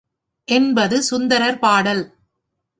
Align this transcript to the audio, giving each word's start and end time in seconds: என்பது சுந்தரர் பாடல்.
என்பது 0.47 0.97
சுந்தரர் 1.03 1.59
பாடல். 1.59 2.03